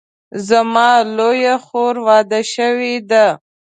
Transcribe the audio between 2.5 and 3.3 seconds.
شوې ده